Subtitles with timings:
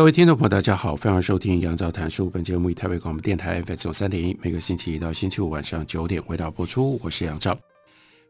[0.00, 2.30] 各位听众朋友，大家好，欢迎收听杨照谈书。
[2.30, 6.98] 本节目以台北广播电台 FM 三点一，每个星期一到星期五晚上九点回到播出。
[7.04, 7.54] 我是杨照。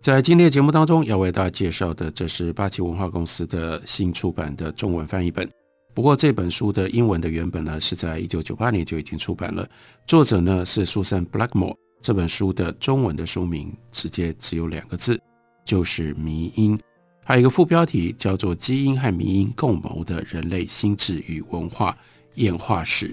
[0.00, 5.48] 在今天的节目当中，要为大家介绍的，这是八旗文化公司的新出版的中文翻译本。
[5.94, 9.64] 不过，这本书的英文的原本呢，是在一九九八年就已经出版了。
[10.08, 11.76] 作者呢是 Susan Blackmore。
[12.02, 15.20] 这本书的中文的书名直接只有两个字，
[15.64, 16.76] 就是《迷因》。
[17.24, 21.96] 还有一个副标题叫做《基因和迷因共谋的人类心智与文化
[22.34, 23.08] 演化史》。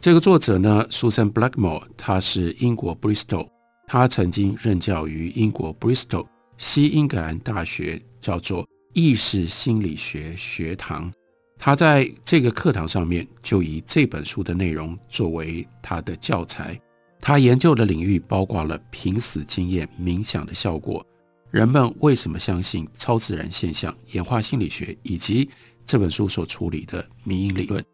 [0.00, 3.48] 这个作者呢，Susan Blackmore，他是英国 Bristol，
[3.86, 6.26] 他曾经任教于英国 Bristol
[6.58, 11.12] 西英格兰大学，叫做意识心理学学堂。
[11.56, 16.76] 他在这个课堂上面就以这本书的内容作为他的教材。
[17.20, 21.06] 他研究的领域包括了濒死经验、冥想的效果。
[21.52, 25.46] 人们为什么相信超自然现象、演化心理学，以及
[25.84, 27.84] 这本书所处理的迷因理论？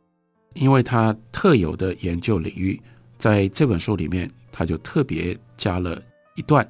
[0.55, 2.81] 因为他特有的研究领域，
[3.19, 6.01] 在这本书里面，他就特别加了
[6.37, 6.67] 一段，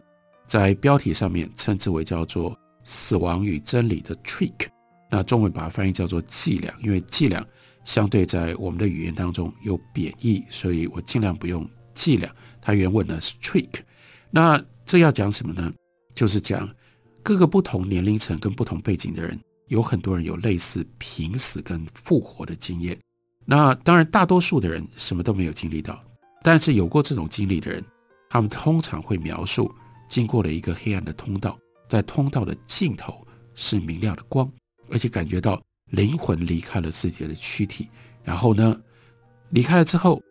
[0.46, 4.68] 在标题上面称之为叫做“死亡与真理”的 trick，
[5.10, 7.46] 那中文把它翻译叫做伎俩，因为伎俩
[7.84, 12.34] 相对在我们的语言当中有贬义，所以我尽量不用伎俩。
[12.62, 13.68] 它原文呢是 trick，
[14.30, 15.70] 那这要讲什么呢？
[16.14, 16.68] 就是讲
[17.22, 22.98] 各个不同年龄层跟不同背景的人，有很多人有类似濒死跟复活的经验。
[23.44, 26.02] 那当然，大多数的人什么都没有经历到，
[26.42, 27.84] 但是有过这种经历的人，
[28.30, 29.70] 他们通常会描述
[30.08, 31.58] 经过了一个黑暗的通道，
[31.88, 34.50] 在通道的尽头是明亮的光，
[34.90, 37.88] 而且感觉到灵魂离开了自己的躯体，
[38.22, 38.78] 然后呢，
[39.50, 40.22] 离开了之后，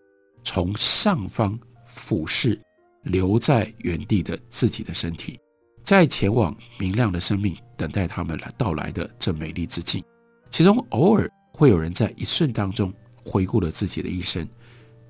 [0.44, 2.60] 从上方俯视
[3.02, 5.40] 留在原地的自己的身体。
[5.88, 10.04] 再前往明亮的生命等待他们来到来的这美丽之境，
[10.50, 12.94] 其中偶尔会有人在一瞬当中
[13.24, 14.46] 回顾了自己的一生，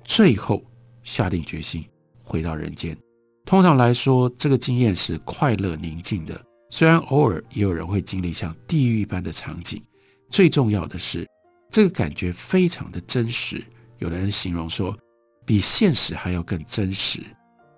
[0.04, 0.62] 最后
[1.02, 1.84] 下定决心
[2.22, 2.96] 回到人间。
[3.44, 6.40] 通常来说，这个经验是快乐宁静的，
[6.70, 9.82] 虽然偶尔也有人会经历像地狱一般的场景。
[10.30, 11.26] 最重要的是，
[11.72, 13.60] 这个感觉非常的真实。
[13.98, 14.96] 有的人形容说，
[15.44, 17.20] 比现实还要更真实。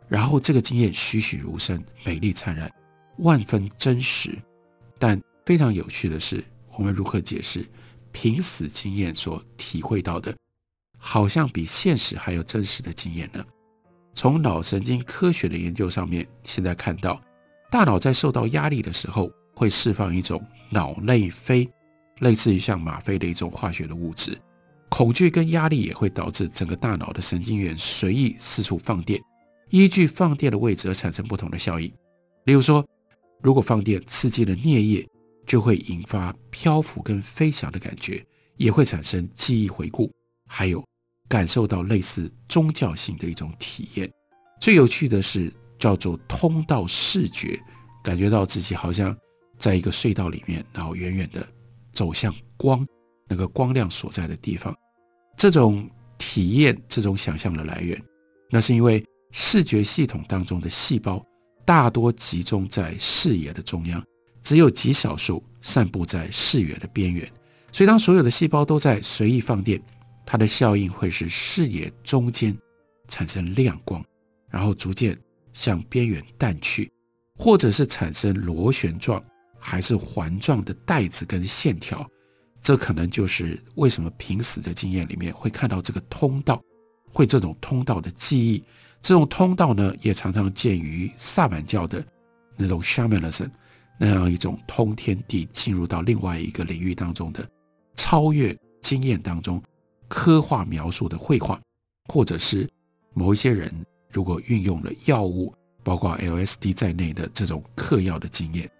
[0.06, 2.71] 然后这个经验栩栩如生，美丽灿烂。
[3.20, 4.36] 万分真实，
[4.98, 6.42] 但非常有趣的是，
[6.76, 7.66] 我们如何解释
[8.10, 10.34] 濒死经验所体会到的，
[10.98, 13.44] 好像比现实还要真实的经验呢？
[14.14, 17.20] 从脑神经科学的研究上面，现在看到，
[17.70, 21.69] 大脑在受到压力的时候，会释放一种脑内啡，
[22.20, 24.38] 类似于像吗啡的一种化学的物质。
[24.88, 29.20] 恐惧跟压力也会导致整个大脑的神经元随意四处放电，
[29.69, 31.92] 依据放电的位置而产生不同的效应，
[32.44, 32.82] 例如说。
[33.43, 35.06] 如果放电刺激了颞叶，
[35.47, 38.25] 就会引发漂浮跟飞翔的感觉，
[38.56, 40.11] 也会产生记忆回顾，
[40.47, 40.84] 还有
[41.28, 44.11] 感受到类似宗教性的一种体验。
[44.61, 47.59] 最有趣的是叫做通道视觉，
[48.05, 49.17] 感觉到自己好像
[49.59, 51.47] 在一个隧道里面，然后远远的
[51.93, 52.87] 走向光，
[53.27, 54.77] 那个光亮所在的地方。
[55.37, 58.01] 这种体验，这种想象的来源，
[58.51, 59.03] 那是因为
[59.33, 61.25] 视觉系统当中的细胞。
[61.70, 64.04] 大多集中在视野的中央，
[64.42, 67.25] 只有极少数散布在视野的边缘。
[67.70, 69.80] 所以，当所有的细胞都在随意放电，
[70.26, 72.59] 它的效应会使视野中间
[73.06, 74.04] 产生亮光，
[74.48, 75.16] 然后逐渐
[75.53, 76.91] 向边缘淡去，
[77.39, 79.22] 或者是产生螺旋状
[79.56, 82.04] 还是环状的带子跟线条。
[82.60, 86.60] 这可能就是为什么濒死的经验里面会看到这个通道，
[87.12, 88.60] 会这种通道的记忆。
[89.02, 92.04] 这种通道呢，也常常见于萨满教的
[92.56, 93.48] 那种 shamanism
[93.98, 97.44] 那样一种通天地进入到另外一个领域当中的
[97.97, 99.62] 超越经验当中
[100.08, 101.60] 刻画描述的绘画，
[102.08, 102.68] 或者是
[103.14, 103.72] 某一些人
[104.12, 105.52] 如果运用了药物，
[105.82, 108.70] 包括 LSD 在内的这种嗑药的经验，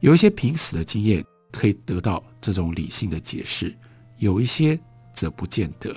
[0.00, 3.74] 有一些濒死的经验可以得到这种理性的解释，
[4.18, 4.78] 有一些
[5.12, 5.94] 则不见得。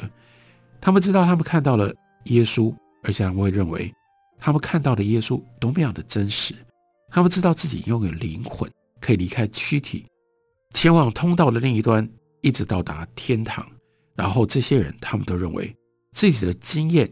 [0.82, 1.94] 他们知道，他们看到了
[2.26, 2.76] 耶稣。
[3.04, 3.94] 而且他们会认为，
[4.38, 6.54] 他们看到的耶稣多么样的真实。
[7.12, 8.70] 他们知道自己拥有灵魂，
[9.02, 10.06] 可以离开躯体，
[10.76, 12.08] 前往通道的另一端，
[12.42, 13.66] 一直到达天堂。
[14.16, 15.74] 然后这些人他们都认为
[16.12, 17.10] 自己的经验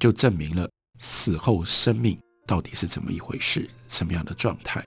[0.00, 0.68] 就证明了
[0.98, 4.84] 死后生命到底是怎么一回事，什么样的状态。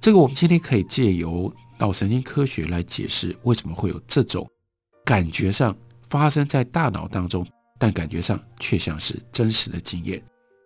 [0.00, 4.48] 这个我们今天可以借由脑神经科学来解释为什么会有这种
[5.04, 5.76] 感觉上
[6.08, 7.46] 发生在大脑当中，
[7.78, 10.22] 但感觉上却像是真实的经验。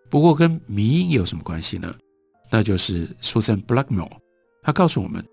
[0.09, 1.95] 不过跟迷因有什么关系呢？
[2.49, 4.11] 那就是 Susan Blackmore，
[4.61, 5.25] 他告诉我们，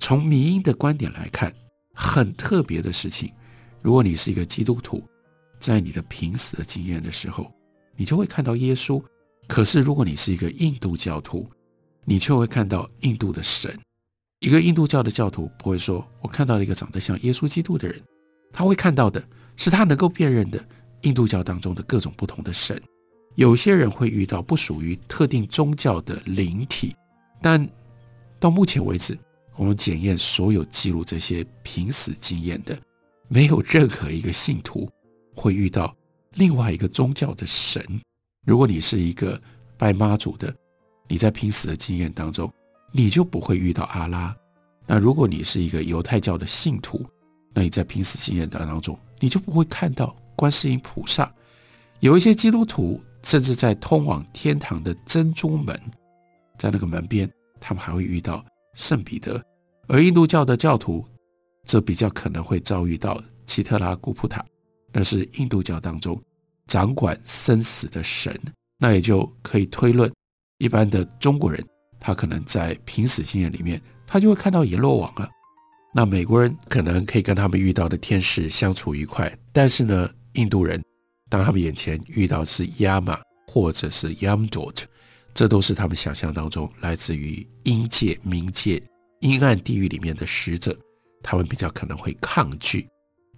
[0.00, 1.54] 从迷因的观点来看，
[1.94, 3.32] 很特别的事情。
[3.80, 5.02] 如果你是一个基督徒，
[5.60, 7.52] 在你的濒死的经验的时候，
[7.96, 9.00] 你就会看到耶稣；
[9.46, 11.48] 可是如果你是一个印度教徒，
[12.04, 13.78] 你却会看到印度的神。
[14.40, 18.02] 一个印度教的教徒不会说：“我看到了一个长得像耶稣基督的人。”
[18.52, 19.22] 他会看到的
[19.56, 20.62] 是他能够辨认的
[21.04, 22.78] 印度教当中的各种不同的神。
[23.36, 26.94] 有些人会遇到不属于特定宗教的灵体，
[27.40, 27.66] 但
[28.38, 29.18] 到目前为止，
[29.56, 32.78] 我们检验所有记录这些濒死经验的。
[33.26, 34.88] 没有任何一个信徒
[35.34, 35.96] 会遇到
[36.34, 37.82] 另外一个宗教的神。
[38.46, 39.40] 如果你是一个
[39.78, 40.54] 拜妈祖的，
[41.08, 42.52] 你在濒死的经验当中，
[42.92, 44.36] 你就不会遇到阿拉。
[44.86, 47.04] 那如果你是一个犹太教的信徒，
[47.54, 51.32] 那你在濒死经验当中，你就不会看到观世音菩萨。
[52.00, 55.80] 有一些基督徒甚至在通往天堂的珍珠门，
[56.58, 58.44] 在那个门边，他们还会遇到
[58.74, 59.42] 圣彼得。
[59.86, 61.04] 而印度教的教徒，
[61.64, 64.44] 则比较可能会遭遇到奇特拉古普塔，
[64.92, 66.20] 那是印度教当中
[66.66, 68.38] 掌管生死的神，
[68.78, 70.12] 那也就可以推论，
[70.58, 71.62] 一般的中国人
[71.98, 75.28] 他可能在濒死经验里面，他就会看到阎罗王啊。
[75.94, 80.82] 那美国人可能可以跟他们遇到的天使相处愉快，但是呢，印度人
[81.28, 84.84] 当他们眼前遇到是亚玛或者是 Yamdot，
[85.32, 88.82] 这都是他们想象当中来自于阴界、冥界、
[89.20, 90.78] 阴暗地狱里面的使者。
[91.22, 92.86] 他们比较可能会抗拒，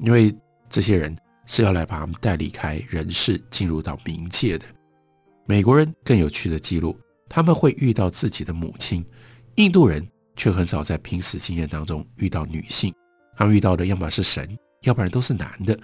[0.00, 0.34] 因为
[0.68, 1.16] 这些人
[1.46, 4.66] 是要来把他们带离开人世，进入到冥界的。
[5.46, 6.98] 美国人更有趣的记录，
[7.28, 9.04] 他们会遇到自己的母亲；
[9.54, 10.04] 印度人
[10.34, 12.92] 却很少在濒死经验当中遇到女性，
[13.36, 15.78] 他们遇到的要么是神，要不然都是男的。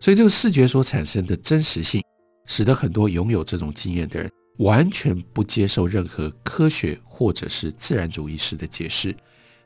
[0.00, 2.02] 所以这个视觉所产生的真实性，
[2.46, 9.14] 使得很多拥有这种经验的人完全不接受任何科学或者是自然主义式的解释，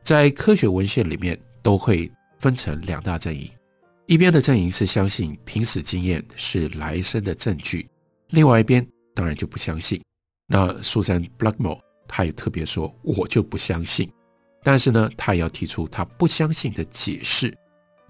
[0.03, 1.39] 在科学文献里面。
[1.65, 3.51] 都会分成两大阵营，
[4.05, 7.89] 一边的阵营是相信濒死经验是来生的证据，
[8.29, 9.99] 另外一边当然就不相信。
[10.47, 14.13] 那苏珊·布莱默他也特别说，我就不相信。
[14.63, 17.57] 但是呢，他也要提出他不相信的解释。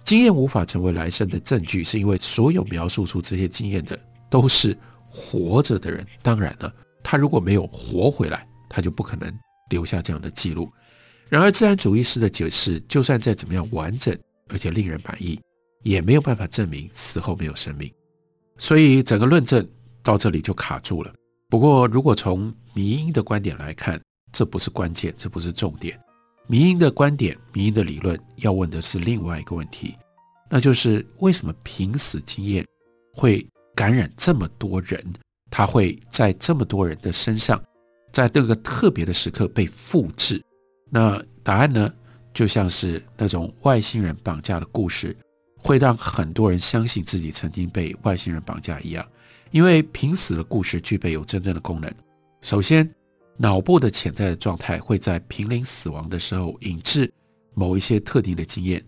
[0.05, 3.99] 经验无法成为来生的证据，是因为所有描述出这些经验的
[4.29, 4.77] 都是
[5.09, 6.06] 活着的人。
[6.23, 6.73] 当然了，
[7.03, 9.33] 他如果没有活回来，他就不可能
[9.71, 10.71] 留下这样的记录。
[11.31, 14.17] 然而，自然主义式的解释，就算再怎么样完整，
[14.49, 15.41] 而且令人满意，
[15.83, 17.91] 也没有办法证明死后没有生命。
[18.59, 19.67] 所以，整个论证
[20.03, 21.12] 到这里就卡住了。
[21.49, 23.99] 不过，如果从迷因的观点来看，
[24.33, 25.99] 这不是关键，这不是重点。
[26.46, 29.96] 迷因的观点，迷因的理论，要问的是另外一个问题，
[30.50, 32.67] 那就是为什么濒死经验
[33.14, 35.02] 会感染这么多人？
[35.50, 37.62] 它会在这么多人的身上，
[38.12, 40.42] 在这个特别的时刻被复制？
[40.90, 41.92] 那答案呢，
[42.33, 45.16] 就像是那种外星人绑架的故事，
[45.57, 49.07] 会让很多人相信自己曾经被外星人绑架一样。
[49.50, 51.88] 因为濒死的故事具备有真正的功能。
[52.40, 52.92] 首先，
[53.37, 57.12] 脑部的潜在的状态会在濒临死亡的时候引致
[57.55, 58.85] 某一些特定的经验，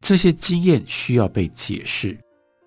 [0.00, 2.18] 这些经验需要被解释。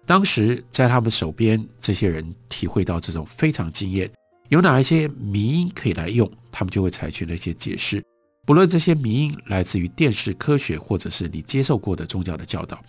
[0.06, 4.10] 当时在他们手边，这些人体会到这种非常经验，
[4.48, 8.02] 有哪一些迷因可以来用，他们就会采取那些解释。
[8.46, 12.82] 不论这些迷因来自于电视科学，或者是你接受过的宗教的教导，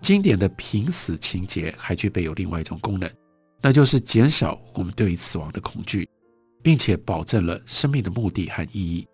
[0.00, 3.08] 经典的濒死情节还具备有另外一种功能，
[3.62, 6.08] 那就是减少我们对于死亡的恐惧，
[6.62, 9.06] 并且保证了生命的目的和意义。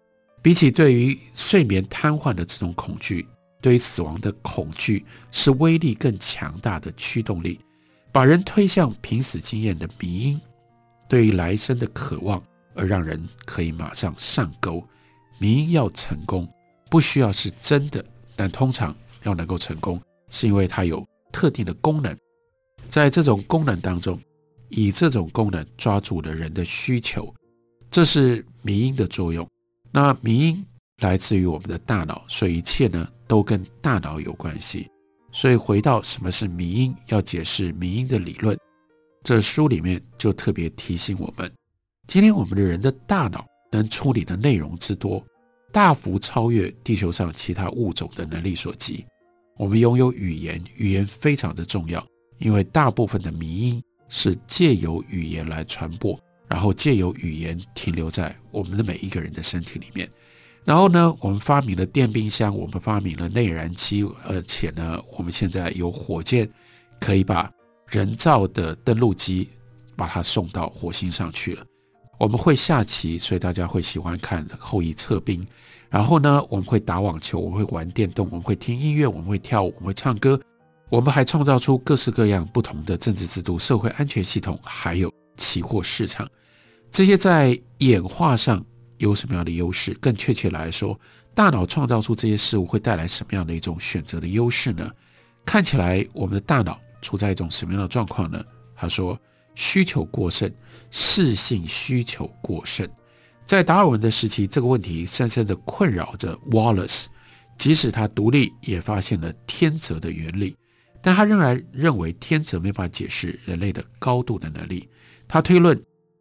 [0.43, 3.27] 比起对于睡眠瘫痪的这种恐惧，
[3.63, 7.59] 对于死亡的恐惧是威力更强大的驱动力，
[8.13, 10.41] 把人推向濒死经验的迷因，
[11.09, 12.43] 对于来生的渴望，
[12.75, 14.87] 而让人可以马上上钩。
[15.39, 16.47] 迷因要成功，
[16.91, 18.05] 不需要是真的，
[18.37, 22.17] 但通常要能够成功，是因为它有特定的功能。
[22.89, 24.21] 在这种功能当中，
[24.69, 27.33] 以这种功能抓住了人的需求，
[27.91, 29.49] 这是迷因的作用。
[29.93, 30.65] 那迷因
[30.99, 34.91] 来自于我们的大脑，所以一切呢都跟大脑有关系。
[35.33, 38.59] 所以回到什么是迷因，要解释迷因的理论，
[39.23, 41.51] 这书里面就特别提醒我们，
[42.07, 43.45] 今天我们的人的大脑。
[43.75, 45.21] 能处理的内容之多，
[45.73, 49.05] 大幅超越地球上其他物种的能力所及。
[49.57, 52.07] 我们拥有语言，语言非常的重要，
[52.39, 53.83] 因为大部分的迷因
[54.17, 56.17] 是借由语言来传播，
[56.47, 60.09] 然后借由语言停留在我们的每一个人的身体里面。
[60.65, 66.49] 然后呢，我们发明了电冰箱，我们发明了内燃机，而且呢，我们现在有火箭，
[67.01, 67.51] 可以把
[67.89, 69.49] 人造的登陆机
[69.97, 71.67] 把它送到火星上去了。
[72.17, 75.45] 我们会下棋，所以大家会喜欢看后羿撤兵。
[75.91, 80.41] 然后呢，我们会打网球，我们会玩电动，我们会听音乐，我们会跳舞，我们会唱歌。
[80.91, 86.29] 我们还创造出各式各样不同的政治制度、社会安全系统，还有期货市场。
[86.91, 88.65] 这些在演化上。
[88.99, 89.93] 有什么样的优势？
[89.95, 90.99] 更确切来说，
[91.35, 94.89] 大脑创造出这些事物会带来什么样的一种选择的优势呢？
[95.45, 98.43] 看起来我们的大脑处在一种什么样的状况呢？
[98.77, 99.19] 他说：
[99.57, 100.51] 需求过剩，
[100.93, 102.89] 适性需求过剩。
[103.45, 107.07] 在达尔文的时期，这个问题深深地困扰着 Wallace。
[107.59, 110.57] 即使他独立也发现了天择的原理，
[111.05, 114.89] 但他仍然认为天择没办法解释人类的高度的能力。
[115.29, 115.81] 他推论，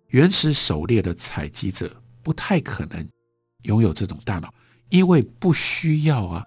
[0.10, 1.92] 原始狩猎的采集者。
[2.26, 3.06] 不太可能
[3.64, 4.50] 拥有这种大脑，
[4.88, 6.42] 因为不需要啊。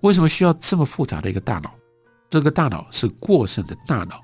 [0.00, 1.74] 为什么需要这么复杂的一个大脑？
[2.28, 4.20] 这个大脑是过剩的大脑，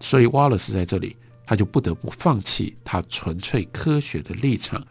[0.00, 4.86] 所以 Wallace 在这里他就不得不放弃他纯粹科学的立场，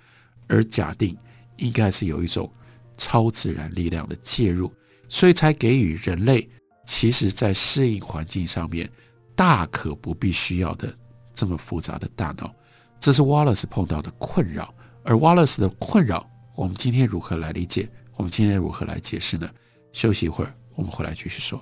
[0.47, 1.15] 而假定
[1.57, 2.51] 应该是有一种
[2.97, 4.73] 超自然力量的介入，
[5.07, 6.49] 所以才给予人类
[6.89, 8.89] 其实在适应环境上面
[9.35, 10.91] 大可不必需要的
[11.35, 12.51] 这么复杂的大脑。
[12.99, 14.73] 这是 Wallace 碰到的困扰。
[15.03, 17.87] 而 Wallace 的困扰，我们今天如何来理解？
[18.15, 19.47] 我们今天如何来解释呢？
[19.93, 21.61] 休息一会儿，我们回来继续说。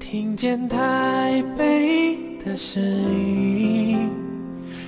[0.00, 4.10] 听见台北的声音，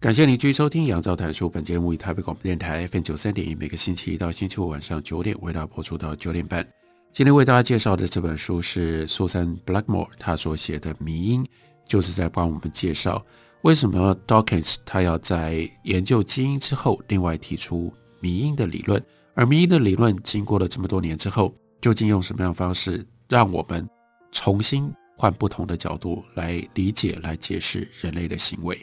[0.00, 1.46] 感谢您继续收听《杨照谈书》。
[1.50, 6.64] 本节目以台北广播电台 FM 九三点一，每个星期一到星期五晚上九点为大家播出到九点半。
[7.10, 11.42] 今天为大家介绍的这本书是苏珊·布莱克莫尔他所写的《迷因》，
[11.88, 13.20] 就是在帮我们介绍
[13.62, 19.04] 为什么 Dawkins 他要在研究基因之后，另外提出迷因的理论。
[19.34, 23.84] 而迷因的理论经过了这么多年之后，究竟用什么样的方式让我们
[24.30, 28.78] 重新换不同的角度来理解、来解释人类的行为？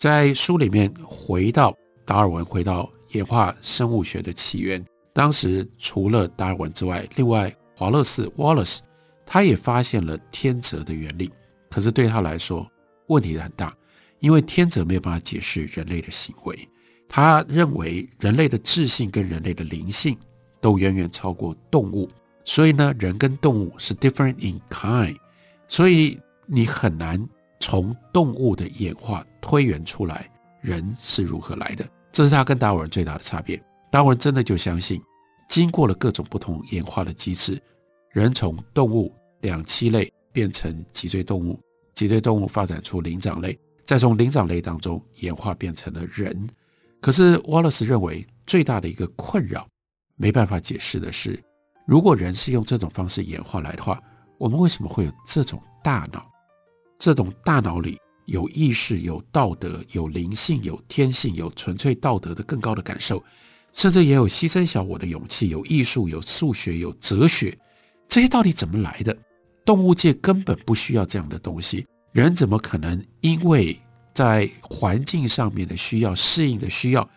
[0.00, 1.76] 在书里面，回到
[2.06, 4.82] 达尔文，回到演化生物学的起源。
[5.12, 8.78] 当时除了达尔文之外，另外华勒斯 （Wallace）
[9.26, 11.30] 他也发现了天择的原理。
[11.68, 12.66] 可是对他来说，
[13.08, 13.76] 问题很大，
[14.20, 16.66] 因为天择没有办法解释人类的行为。
[17.06, 20.16] 他认为人类的智性跟人类的灵性
[20.62, 22.08] 都远远超过动物，
[22.46, 25.14] 所以呢，人跟动物是 different in kind，
[25.68, 27.28] 所以你很难。
[27.60, 30.28] 从动物的演化推演出来，
[30.60, 31.88] 人是如何来的？
[32.10, 33.62] 这是他跟达尔文最大的差别。
[33.90, 35.00] 达尔文真的就相信，
[35.48, 37.60] 经过了各种不同演化的机制，
[38.10, 41.60] 人从动物两栖类变成脊椎动物，
[41.94, 46.48] 脊椎动物发展出灵长类，再从灵长类当中演化变成了人。
[47.00, 49.68] 可是瓦勒斯认为最大的一个困扰，
[50.16, 51.38] 没办法解释的是，
[51.86, 54.00] 如果人是用这种方式演化来的话，
[54.38, 56.26] 我们为什么会有这种大脑？
[57.00, 63.24] 这种大脑里有意识、有道德、有灵性、有天性、有纯粹道德的更高的感受，
[63.72, 67.58] 甚至也有牺牲小我的勇气、有艺术、有数学、有哲学，
[68.06, 69.16] 这些到底怎么来的？
[69.64, 73.80] 动物界根本不需要这样的东西，人怎么可能因为
[74.12, 77.08] 在环境上面的需要、适应的需要，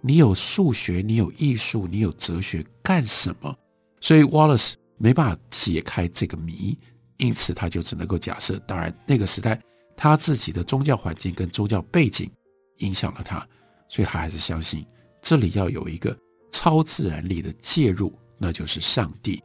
[0.00, 3.52] 你有数学、你有艺术、你有哲学干什么？
[4.00, 6.78] 所以 Wallace 没办法解开这个谜。
[7.18, 8.58] 因此，他就只能够假设。
[8.66, 9.60] 当然，那个时代
[9.96, 12.30] 他自己的宗教环境跟宗教背景
[12.78, 13.46] 影响了他，
[13.88, 14.86] 所以他还是相信
[15.22, 16.16] 这里要有一个
[16.52, 19.42] 超自然力的介入，那就是上帝。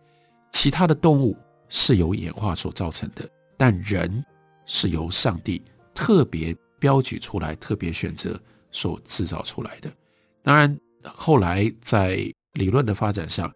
[0.52, 1.38] 其他的动物
[1.70, 4.24] 是由演化所造成的，但人
[4.66, 5.62] 是由上帝
[5.94, 9.92] 特别标举出来、特别选择所制造出来的。
[10.44, 12.18] 当然，后来在
[12.54, 13.52] 理论的发展上，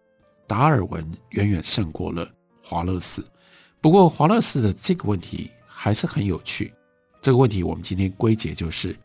[0.46, 2.26] 达尔文远远胜过了。
[2.62, 3.22] 华勒氏。
[3.86, 6.74] 不过华勒氏的这个问题还是很有趣。
[7.22, 8.96] 这个问题我们今天归结就是：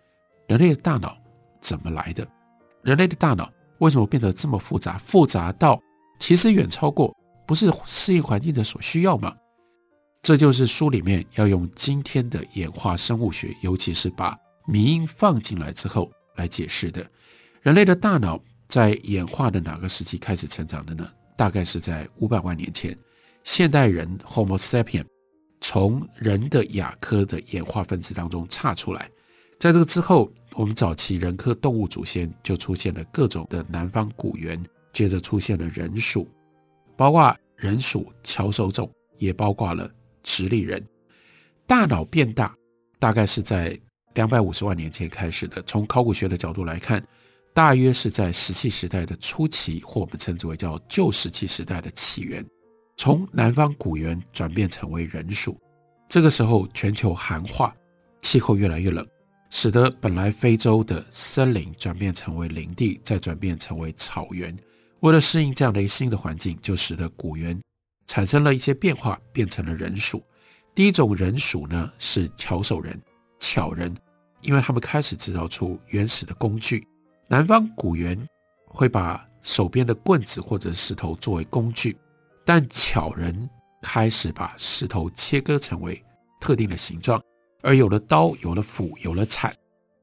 [0.47, 1.15] 人类的大脑
[1.61, 2.27] 怎么来的？
[2.81, 3.47] 人类的大脑
[3.77, 4.97] 为什么变得这么复杂？
[4.97, 5.79] 复杂到
[6.17, 9.35] 其实远超过不是适应环境的所需要吗？
[10.23, 14.35] 这就是书里面要用今天的演化生物学，尤其是把
[14.65, 17.07] 迷因放进来之后来解释的。
[17.61, 21.07] 人类的大脑在演化的哪个时期开始成长的呢？
[21.37, 22.97] 大概是在五百万年前，
[23.43, 25.05] 现代人 Homo sapien
[25.61, 29.09] 从人的亚科的演化分支当中岔出来。
[29.59, 36.27] 在这个之后，我们早期人科动物祖先就出现了各种的南方古猿，接着出现了人属，
[36.95, 39.89] 包括人属桥手种，也包括了。
[40.23, 40.85] 直立人
[41.65, 42.55] 大脑变大，
[42.99, 43.75] 大概是在
[44.13, 45.59] 两百五十万年前开始的。
[45.63, 47.03] 从考古学的角度来看，
[47.55, 52.45] 大约是在石器时代的初期，或我们称之为叫旧石器时代的起源。
[52.97, 55.59] 从南方古猿转变成为人属，
[56.07, 57.75] 这个时候全球寒化，
[58.21, 59.05] 气候越来越冷，
[59.49, 64.55] 使得本来非洲的森林转变成为林地，再转变成为草原。
[64.99, 67.59] 为了适应这样的一个新的环境，就使得古猿。
[68.07, 70.21] 产生了一些变化，变成了人属。
[70.75, 73.01] 第一种人属呢是巧手人、
[73.39, 73.95] 巧人，
[74.41, 76.85] 因为他们开始制造出原始的工具。
[77.27, 78.19] 南方古猿
[78.67, 81.97] 会把手边的棍子或者石头作为工具，
[82.45, 83.49] 但巧人
[83.81, 86.03] 开始把石头切割成为
[86.39, 87.21] 特定的形状，
[87.61, 89.53] 而有了刀、有了斧、有了铲，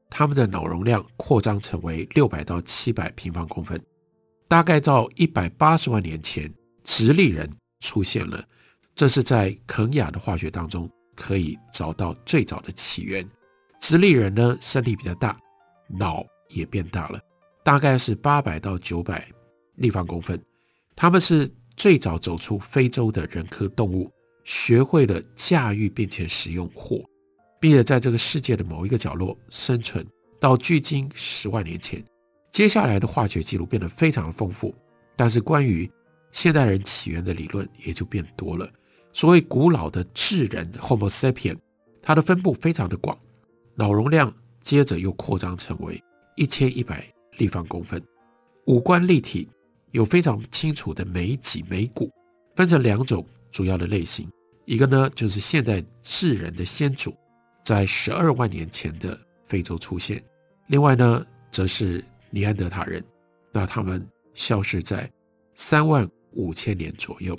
[0.09, 3.81] 他们的脑容量扩张成为六百到七百平方公分。
[4.47, 6.53] 大概到一百八十万年前，
[6.83, 7.49] 直立人。
[7.81, 8.43] 出现了，
[8.93, 13.25] 这是在肯亚的化学当中可以找到最早的起源。
[13.79, 15.39] 直立人呢，身体比较大，
[15.87, 17.21] 脑也变大了，
[17.63, 19.25] 大概是八百到九百
[19.75, 20.37] 立方公分。
[20.93, 24.11] 他们是最早走出非洲的人科动物，
[24.43, 27.01] 学会了驾驭并且使用火，
[27.57, 30.05] 并且在这个世界的某一个角落生存
[30.41, 32.03] 到距今十万年前。
[32.51, 34.75] 接下来的化学记录变得非常丰富，
[35.15, 35.89] 但是关于
[36.33, 38.69] 现代人起源的理论也就变多了。
[39.13, 41.57] 所谓古老的智人 Homo sapien，
[42.01, 43.17] 它的分布非常的广，
[43.75, 46.03] 脑容量接着又扩张成为
[46.35, 48.03] 一千一百立方公分，
[48.65, 49.47] 五官立体，
[49.91, 52.09] 有非常清楚的眉脊眉骨，
[52.55, 54.29] 分成两种主要的类型，
[54.65, 57.15] 一个呢就是现代智人的先祖，
[57.63, 60.23] 在十二万年前的非洲出现，
[60.67, 63.03] 另外呢则是尼安德塔人，
[63.51, 65.11] 那他们消失在
[65.55, 66.09] 三万。
[66.33, 67.37] 五千年左右，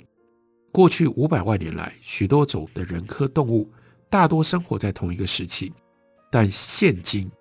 [0.69, 3.65] 过去五百万年来，许多种的人科动物
[4.09, 5.71] 大多生活在同一个时期，
[6.29, 7.31] 但现今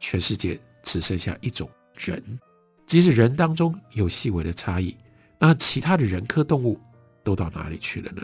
[0.00, 2.22] 全世界只剩下一种人。
[2.86, 4.96] 即使人当中有细微的差异，
[5.38, 6.80] 那其他的人科动物
[7.22, 8.22] 都到哪里去了呢？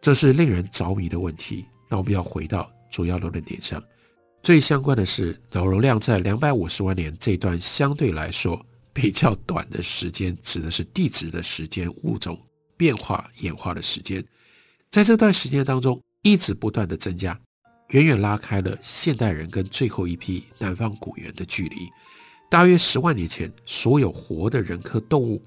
[0.00, 1.64] 这是令人着迷的问题。
[1.88, 3.82] 那我们要回到主要的论点上，
[4.42, 8.64] 最相关的是脑容量在两百五十万年这段相对来说。
[8.92, 12.36] 比较短的时间指的是地质的时间，物种
[12.76, 14.22] 变化演化的时间，
[14.90, 17.38] 在这段时间当中一直不断的增加，
[17.90, 21.88] 远远拉开了现代人跟最后一批南方古猿的距离。
[22.50, 25.40] 大约十万年前，所有活的人科动物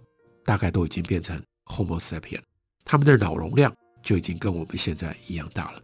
[0.43, 2.41] 大概都已经变成 Homo sapien，
[2.83, 5.79] 他们的脑容量就已经跟我们现在一样大了。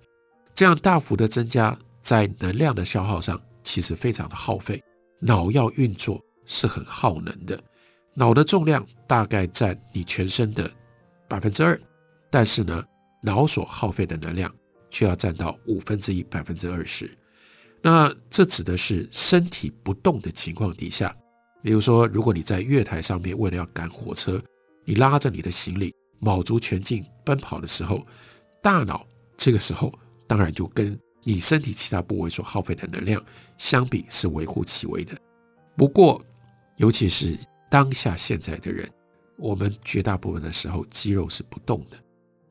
[0.55, 4.81] 这样大幅的增加，在能量的消耗上其实非常的耗费，
[5.19, 6.19] 脑要运作。
[6.51, 7.63] 是很耗能的，
[8.15, 10.67] 脑的重量大概占你全身的
[11.27, 11.79] 百分之二，
[12.31, 12.83] 但是呢，
[13.21, 14.51] 脑所耗费的能量
[14.89, 17.07] 却要占到五分之一，百分之二十。
[17.81, 21.15] 那这指的是身体不动的情况底下，
[21.61, 24.41] 比如说，如果你在月台上面为了要赶火车，
[24.85, 28.05] 你拉着你的行李卯足全劲奔跑的时候，
[28.61, 29.05] 大脑
[29.37, 29.93] 这个时候
[30.27, 33.23] 当然就跟你身体其他部位所耗费的能量
[33.57, 35.17] 相比是微乎其微的。
[35.77, 36.21] 不过，
[36.77, 37.37] 尤其是
[37.69, 38.89] 当下现在的人，
[39.37, 41.97] 我们绝大部分的时候肌肉是不动的，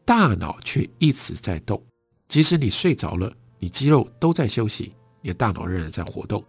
[0.07, 1.83] 大脑却一直在动。
[2.29, 6.45] 即使你睡着了，你肌肉都在休息，你的大脑仍然在活动。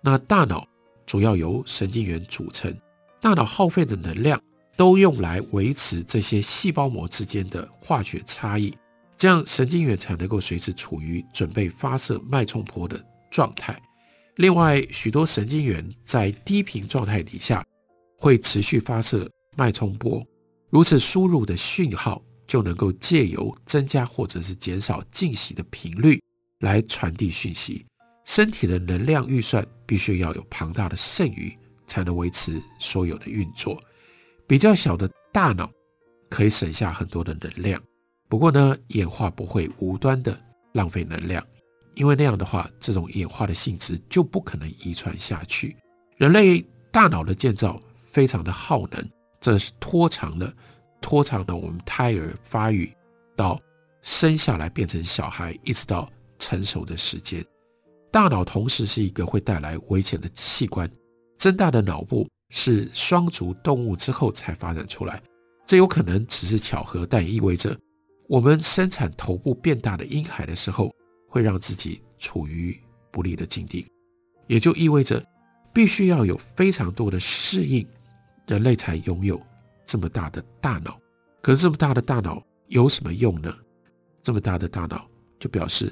[0.00, 0.66] 那大脑
[1.06, 2.74] 主要由神经元组成，
[3.20, 4.40] 大脑耗费的能量
[4.76, 8.72] 都用来维持这些细胞膜之间的化学差异，
[9.16, 13.76] 这样神经元才能够随时处于准备发射脉冲波的状态。
[14.36, 17.64] 另外，许多神经元在低频状态底下
[18.16, 20.24] 会持续发射脉冲波，
[20.70, 26.22] 如此输入的讯号就能够借由增加或者是减少静息的频率
[26.60, 27.84] 来传递讯息。
[28.28, 31.50] 身体的能量预算必须要有庞大的剩余，
[31.86, 33.82] 才能维持所有的运作。
[34.46, 35.72] 比较小的大脑
[36.28, 37.82] 可以省下很多的能量，
[38.28, 40.38] 不过呢，演化不会无端的
[40.72, 41.42] 浪费能量，
[41.94, 45.74] 因为那样的话，这种演化的性质就不可能遗传下去。
[46.18, 46.62] 人类
[46.92, 49.10] 大脑的建造非常的耗能，
[49.40, 50.52] 这是拖长了
[51.00, 52.92] 拖长了我们胎儿发育
[53.34, 53.58] 到
[54.02, 56.06] 生下来变成小孩，一直到
[56.38, 57.42] 成熟的时间。
[58.10, 60.90] 大脑同时是一个会带来危险的器官，
[61.36, 65.22] 增大的脑部是双足动物之后才发展出来，
[65.66, 67.76] 这有可能只是巧合，但也意味着。
[68.28, 70.94] 我们生产头部变大的婴孩的时候，
[71.28, 72.78] 会让自己处于
[73.10, 73.86] 不利的境地，
[74.46, 75.24] 也就意味着
[75.72, 77.86] 必须要有非常多的适应，
[78.46, 79.40] 人类才拥有
[79.86, 80.98] 这么大的大脑。
[81.40, 83.54] 可是这么大的大脑有什么用呢？
[84.22, 85.90] 这么大的大脑就表示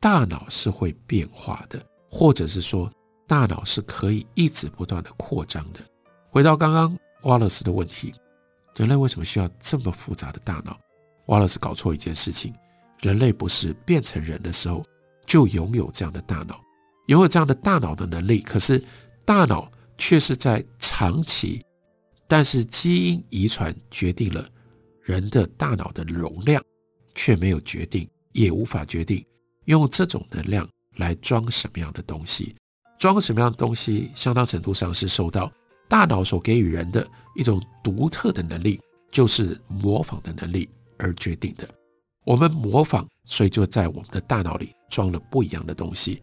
[0.00, 1.80] 大脑是会变化的，
[2.10, 2.90] 或者是说
[3.26, 5.80] 大脑是可以一直不断的扩张的。
[6.30, 8.14] 回到刚刚瓦勒斯的问题，
[8.76, 10.78] 人类为什么需要这么复杂的大脑？
[11.26, 12.54] 瓦勒斯搞错一件事情，
[13.00, 14.84] 人类不是变成人的时候
[15.24, 16.60] 就拥有这样的大脑，
[17.06, 18.40] 拥有这样的大脑的能力。
[18.40, 18.80] 可是
[19.24, 21.60] 大脑却是在长期，
[22.28, 24.46] 但是基因遗传决定了
[25.02, 26.62] 人的大脑的容量，
[27.14, 29.24] 却没有决定，也无法决定
[29.66, 32.56] 用这种能量来装什么样的东西。
[32.98, 35.52] 装什么样的东西，相当程度上是受到
[35.88, 40.68] 大脑所给予人的一种独特的能力，就是模仿的能力。
[40.98, 41.68] 而决定的，
[42.24, 46.22] 我们模仿，所以就在我们的大脑里装了不一样的东西。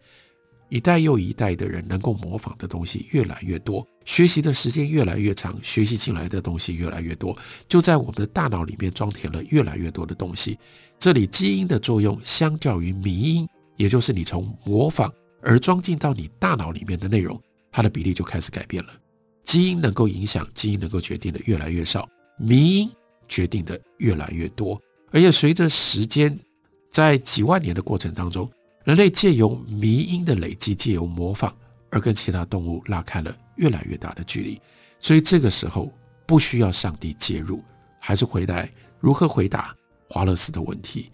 [0.74, 7.36] 一代又一代的人能够模仿的东西越来越多，学习的时间越来越长，学习进来的东西越来越多，
[7.68, 10.58] 就在我们的大脑里面装填了越来越多的东西。
[10.98, 15.08] 这里基因的作用，相较于迷因，也就是你从模仿
[15.42, 18.90] 而装进到你大脑里面的内容，它的比例就开始改变了。
[19.44, 22.90] 基因能够影响，基因能够决定的越来越少，迷因。
[23.28, 24.78] 决定的越来越多，
[25.12, 26.36] 而且随着时间，
[26.90, 28.46] 在几万年的过程当中，
[28.84, 31.52] 人类借由迷因的累积，借由模仿，
[31.90, 34.60] 而跟其他动物拉开了越来越大的距离。
[35.00, 35.92] 所以这个时候
[36.26, 37.62] 不需要上帝介入，
[37.98, 38.70] 还是回来
[39.00, 39.74] 如何回答
[40.08, 41.10] 华勒斯的问题？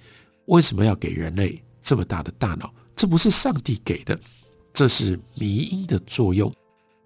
[0.46, 2.72] 为什么要给人类这么大的大脑？
[2.96, 4.18] 这不是上帝给的，
[4.72, 6.52] 这是迷因的作用。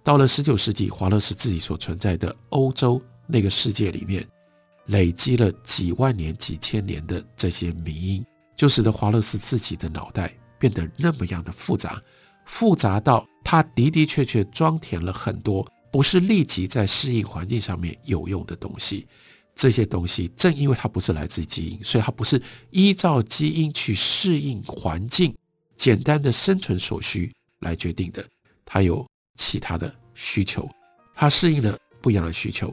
[0.02, 4.26] 到了十九世纪，华勒斯自己所存在的欧洲那个世界里面。
[4.88, 12.02] 累积了几万年、几千年的这些迷因，就使得华勒斯自己的脑袋变得那么样的复杂，
[12.46, 19.06] 复杂到它的的确确装填了很多不是立即在适应环境上面有用的东西。
[19.54, 25.34] 这些东西正因为它不是来自基因，所以它不是依照基因去适应环境、
[25.76, 28.24] 简单的生存所需来决定的。
[28.64, 30.68] 它有其他的需求，
[31.14, 32.72] 它适应了不一样的需求，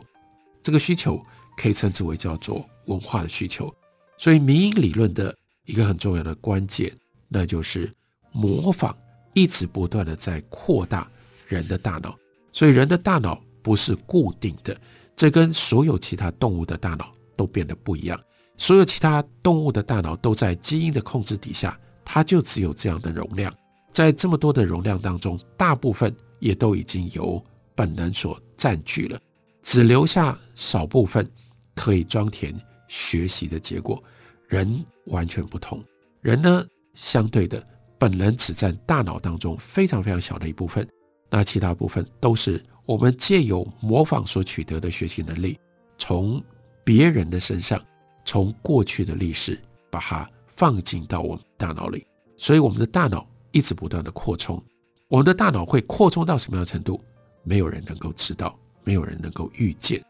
[0.63, 1.23] 这个需求。
[1.57, 3.71] 可以称之为叫做文化的需求，
[4.17, 6.91] 所以民因理论的一个很重要的关键，
[7.33, 7.89] 那就是
[8.33, 8.93] 模仿
[9.33, 11.09] 一直不断的在扩大
[11.47, 12.13] 人的大脑，
[12.51, 14.75] 所以人的大脑不是固定的，
[15.15, 18.19] 这跟所有其他动物的大脑都变得不一样。
[18.57, 23.53] 所有其他动物的大脑都在基因的控制底下，它就只有这样的容量，
[23.91, 29.19] 在这么多的容量当中，大部分也都已经由本能所占据了，
[29.63, 31.25] 只留下少部分。
[31.73, 32.53] 可以装填
[32.89, 34.03] 学习的结果，
[34.49, 35.83] 人完全不同。
[36.19, 36.63] 人呢，
[36.93, 37.61] 相对的
[37.97, 40.87] 本能只占大脑当中非常非常小的一部分，
[41.29, 45.59] 那其他部分都是我们借由模仿所取得的学习能力，
[45.97, 46.43] 从
[46.83, 47.79] 别人的身上，
[48.25, 52.05] 从过去的历史把它放进到我们大脑里。
[52.37, 54.61] 所以我们的大脑一直不断的扩充。
[55.07, 57.03] 我们的大脑会扩充到什么样的程度？
[57.43, 60.03] 没有人能够知道，没有人能够预见。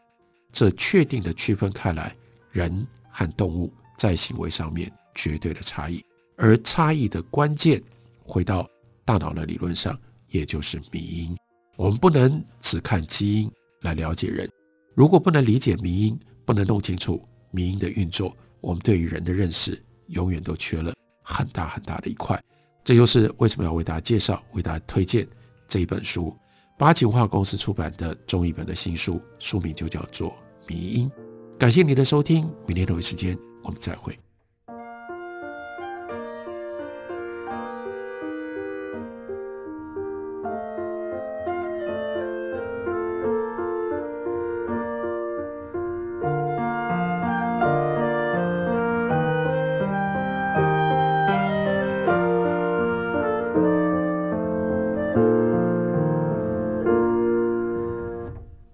[0.52, 2.14] 这确定的区分开来，
[2.50, 6.04] 人和动物在行为上面绝对的差异，
[6.42, 7.80] 而差异的关键，
[8.24, 8.68] 回到
[9.04, 9.96] 大脑的理论上，
[10.28, 11.36] 也就是迷因。
[11.76, 13.48] 我们不能只看基因
[13.82, 14.50] 来了解人，
[14.96, 22.42] 如果不能理解迷因，不能弄清楚迷因的运作，我们对于人的认识永远都缺了很大很大的一块。
[22.82, 25.24] 这就是为什么要为大家介绍、为大家推荐
[25.68, 26.36] 这一本书。
[26.76, 30.30] 八旗文化公司出版的中译本的新书，书名就叫做
[30.66, 31.08] 《迷因》。
[31.56, 34.18] 感谢您的收听，明天同一时间我们再会。